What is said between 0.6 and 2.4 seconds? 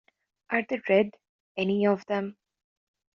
they red, any of them?